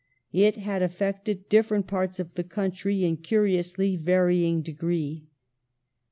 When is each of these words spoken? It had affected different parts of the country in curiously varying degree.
It 0.33 0.57
had 0.57 0.81
affected 0.81 1.47
different 1.47 1.85
parts 1.85 2.19
of 2.19 2.33
the 2.33 2.43
country 2.43 3.03
in 3.05 3.17
curiously 3.17 3.97
varying 3.97 4.63
degree. 4.63 5.27